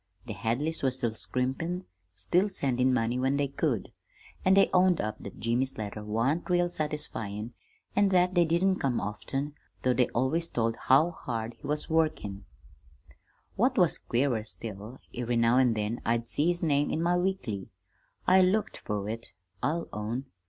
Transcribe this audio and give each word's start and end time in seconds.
The 0.25 0.33
Hadleys 0.33 0.81
was 0.81 0.97
still 0.97 1.13
scrimpin', 1.13 1.85
still 2.15 2.49
sendin' 2.49 2.91
money 2.91 3.19
when 3.19 3.37
they 3.37 3.47
could, 3.47 3.91
an' 4.43 4.55
they 4.55 4.67
owned 4.73 4.99
up 4.99 5.19
that 5.19 5.39
Jimmy's 5.39 5.77
letters 5.77 6.05
wan't 6.07 6.49
real 6.49 6.69
satisfyin' 6.69 7.51
an' 7.95 8.09
that 8.09 8.33
they 8.33 8.43
didn't 8.45 8.79
come 8.79 8.99
often, 8.99 9.53
though 9.83 9.93
they 9.93 10.07
always 10.09 10.47
told 10.47 10.75
how 10.75 11.11
hard 11.11 11.53
he 11.53 11.67
was 11.67 11.87
workin'. 11.87 12.45
"What 13.55 13.77
was 13.77 13.99
queerer 13.99 14.43
still, 14.43 14.97
every 15.13 15.35
now 15.35 15.59
an' 15.59 15.75
then 15.75 16.01
I'd 16.03 16.27
see 16.27 16.47
his 16.47 16.63
name 16.63 16.89
in 16.89 17.03
my 17.03 17.15
weekly. 17.15 17.69
I 18.25 18.41
looked 18.41 18.77
fer 18.77 19.07
it, 19.07 19.33
I'll 19.61 19.87
own. 19.93 20.25